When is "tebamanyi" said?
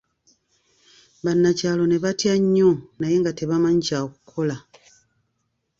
3.37-3.81